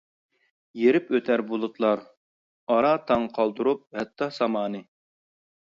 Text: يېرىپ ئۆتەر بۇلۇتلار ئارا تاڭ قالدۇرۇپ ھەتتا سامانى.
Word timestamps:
يېرىپ 0.83 1.11
ئۆتەر 1.17 1.43
بۇلۇتلار 1.51 2.01
ئارا 2.77 2.95
تاڭ 3.13 3.29
قالدۇرۇپ 3.37 3.85
ھەتتا 3.99 4.31
سامانى. 4.43 4.83